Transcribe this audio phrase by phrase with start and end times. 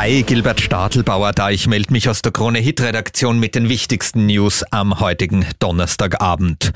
[0.00, 1.50] Hi, Gilbert Stadelbauer da.
[1.50, 6.70] Ich melde mich aus der Krone Hit Redaktion mit den wichtigsten News am heutigen Donnerstagabend.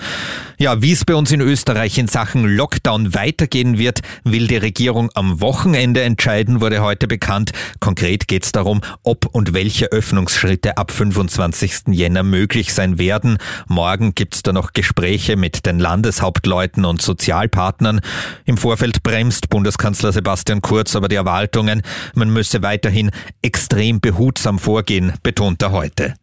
[0.58, 5.08] Ja, wie es bei uns in Österreich in Sachen Lockdown weitergehen wird, will die Regierung
[5.14, 7.52] am Wochenende entscheiden, wurde heute bekannt.
[7.79, 11.93] Konkret geht es darum, ob und welche Öffnungsschritte ab 25.
[11.93, 13.39] Jänner möglich sein werden.
[13.68, 18.00] Morgen gibt es da noch Gespräche mit den Landeshauptleuten und Sozialpartnern.
[18.46, 21.82] Im Vorfeld bremst Bundeskanzler Sebastian Kurz aber die Erwartungen,
[22.14, 23.12] man müsse weiterhin
[23.43, 26.15] extrem behutsam vorgehen, betont er heute.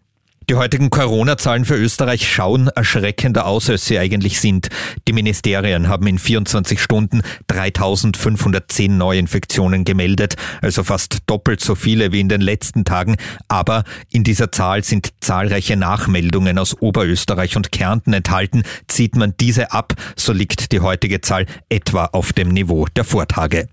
[0.49, 4.69] Die heutigen Corona-Zahlen für Österreich schauen erschreckender aus, als sie eigentlich sind.
[5.07, 12.19] Die Ministerien haben in 24 Stunden 3510 Neuinfektionen gemeldet, also fast doppelt so viele wie
[12.19, 13.17] in den letzten Tagen.
[13.47, 18.63] Aber in dieser Zahl sind zahlreiche Nachmeldungen aus Oberösterreich und Kärnten enthalten.
[18.87, 23.69] Zieht man diese ab, so liegt die heutige Zahl etwa auf dem Niveau der Vortage.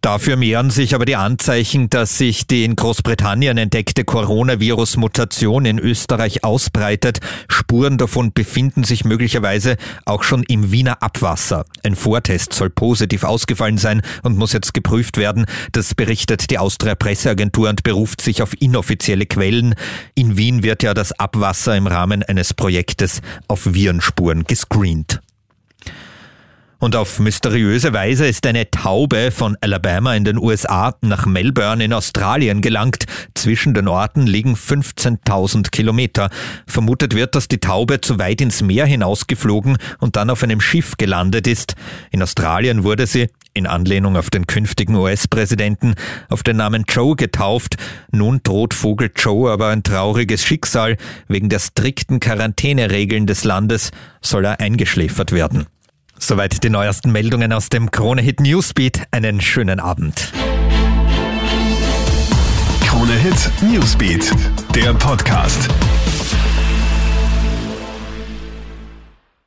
[0.00, 6.44] Dafür mehren sich aber die Anzeichen, dass sich die in Großbritannien entdeckte Coronavirus-Mutation in Österreich
[6.44, 7.18] ausbreitet.
[7.48, 11.64] Spuren davon befinden sich möglicherweise auch schon im Wiener Abwasser.
[11.82, 15.46] Ein Vortest soll positiv ausgefallen sein und muss jetzt geprüft werden.
[15.72, 19.74] Das berichtet die Austria Presseagentur und beruft sich auf inoffizielle Quellen.
[20.14, 25.20] In Wien wird ja das Abwasser im Rahmen eines Projektes auf Virenspuren gescreent.
[26.86, 31.92] Und auf mysteriöse Weise ist eine Taube von Alabama in den USA nach Melbourne in
[31.92, 33.06] Australien gelangt.
[33.34, 36.30] Zwischen den Orten liegen 15.000 Kilometer.
[36.68, 40.96] Vermutet wird, dass die Taube zu weit ins Meer hinausgeflogen und dann auf einem Schiff
[40.96, 41.74] gelandet ist.
[42.12, 45.96] In Australien wurde sie, in Anlehnung auf den künftigen US-Präsidenten,
[46.28, 47.78] auf den Namen Joe getauft.
[48.12, 50.98] Nun droht Vogel Joe aber ein trauriges Schicksal.
[51.26, 53.90] Wegen der strikten Quarantäneregeln des Landes
[54.20, 55.66] soll er eingeschläfert werden.
[56.26, 59.06] Soweit die neuesten Meldungen aus dem Krone Hit Newsbeat.
[59.12, 60.32] Einen schönen Abend.
[62.84, 64.32] Krone Hit Newsbeat,
[64.74, 65.68] der Podcast.